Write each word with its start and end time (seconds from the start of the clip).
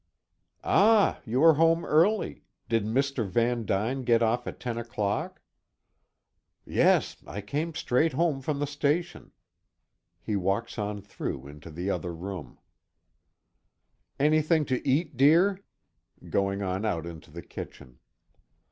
"Ah! 0.63 1.21
you 1.27 1.43
are 1.43 1.53
home 1.53 1.85
early! 1.85 2.41
Did 2.67 2.85
Mr. 2.85 3.23
Van 3.23 3.65
Duyn 3.65 4.03
get 4.03 4.23
off 4.23 4.47
at 4.47 4.59
ten 4.59 4.79
o'clock?" 4.79 5.43
"Yes, 6.65 7.17
I 7.27 7.39
came 7.41 7.75
straight 7.75 8.13
home 8.13 8.41
from 8.41 8.57
the 8.57 8.65
station." 8.65 9.31
He 10.19 10.35
walks 10.35 10.79
on 10.79 11.03
through 11.03 11.45
into 11.45 11.69
the 11.69 11.91
other 11.91 12.15
room 12.15 12.57
"Anything 14.19 14.65
to 14.65 14.87
eat, 14.87 15.17
dear?" 15.17 15.59
going 16.31 16.63
on 16.63 16.83
out 16.83 17.05
into 17.05 17.29
the 17.29 17.43
kitchen. 17.43 17.99